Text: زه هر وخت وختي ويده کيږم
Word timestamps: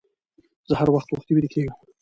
زه 0.69 0.73
هر 0.79 0.89
وخت 0.95 1.09
وختي 1.11 1.31
ويده 1.33 1.49
کيږم 1.53 1.75